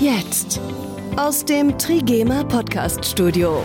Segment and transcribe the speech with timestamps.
[0.00, 0.60] Jetzt.
[1.16, 3.64] Aus dem Trigema Podcast Studio.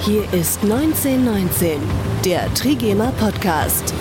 [0.00, 1.78] Hier ist 1919,
[2.24, 3.94] der Trigema Podcast.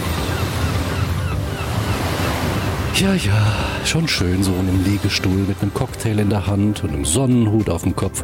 [2.96, 3.56] Ja, ja,
[3.86, 7.70] schon schön so in einem Liegestuhl mit einem Cocktail in der Hand und einem Sonnenhut
[7.70, 8.24] auf dem Kopf.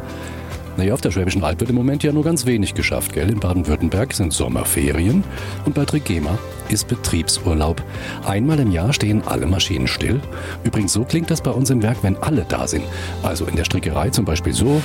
[0.76, 3.30] Naja, auf der Schwäbischen Alb wird im Moment ja nur ganz wenig geschafft, gell?
[3.30, 5.22] In Baden-Württemberg sind Sommerferien
[5.64, 6.38] und bei Trigema
[6.70, 7.82] ist Betriebsurlaub.
[8.26, 10.20] Einmal im Jahr stehen alle Maschinen still.
[10.64, 12.84] Übrigens, so klingt das bei uns im Werk, wenn alle da sind.
[13.22, 14.82] Also in der Strickerei zum Beispiel so.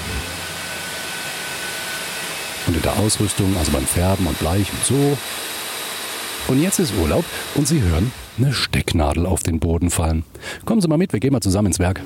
[2.66, 5.18] Und in der Ausrüstung, also beim Färben und Bleichen so.
[6.48, 10.24] Und jetzt ist Urlaub und Sie hören eine Stecknadel auf den Boden fallen.
[10.66, 12.02] Kommen Sie mal mit, wir gehen mal zusammen ins Werk.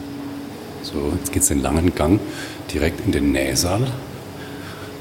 [0.84, 2.20] So, jetzt geht's den langen Gang
[2.74, 3.88] direkt in den Nähsaal.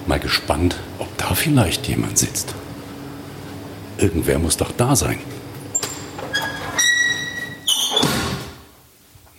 [0.07, 2.55] Mal gespannt, ob da vielleicht jemand sitzt.
[3.99, 5.19] Irgendwer muss doch da sein.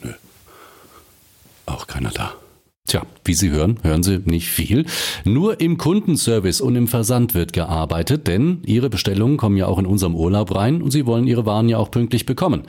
[0.02, 0.12] Nö.
[1.66, 2.34] Auch keiner da.
[2.88, 4.86] Tja, wie Sie hören, hören Sie nicht viel.
[5.26, 9.86] Nur im Kundenservice und im Versand wird gearbeitet, denn Ihre Bestellungen kommen ja auch in
[9.86, 12.64] unserem Urlaub rein und Sie wollen Ihre Waren ja auch pünktlich bekommen.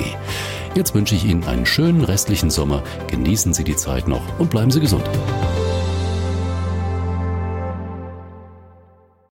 [0.74, 2.82] Jetzt wünsche ich Ihnen einen schönen restlichen Sommer.
[3.08, 5.04] Genießen Sie die Zeit noch und bleiben Sie gesund.